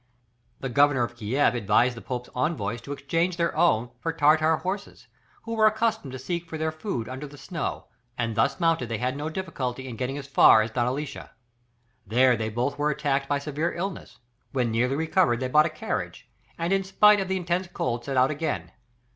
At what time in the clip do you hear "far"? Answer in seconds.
10.25-10.63